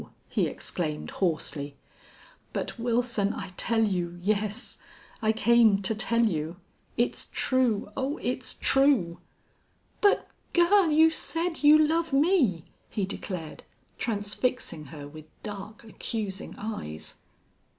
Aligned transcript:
_"he 0.27 0.47
exclaimed, 0.47 1.11
hoarsely. 1.11 1.75
"But, 2.53 2.79
Wilson, 2.79 3.35
I 3.35 3.49
tell 3.55 3.83
you 3.83 4.17
yes. 4.19 4.79
I 5.21 5.31
came 5.31 5.79
to 5.83 5.93
tell 5.93 6.25
you. 6.27 6.55
It's 6.97 7.29
true 7.31 7.91
oh, 7.95 8.17
it's 8.17 8.55
true!" 8.55 9.19
"But, 10.01 10.27
girl, 10.53 10.89
you 10.89 11.11
said 11.11 11.61
you 11.61 11.77
love 11.77 12.13
me," 12.13 12.65
he 12.89 13.05
declared, 13.05 13.61
transfixing 13.99 14.85
her 14.85 15.07
with 15.07 15.25
dark, 15.43 15.83
accusing 15.83 16.55
eyes. 16.57 17.17